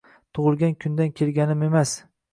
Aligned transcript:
Tug’ilgan 0.37 0.73
kundan 0.85 1.13
kelganim 1.21 1.63
emas. 1.69 1.93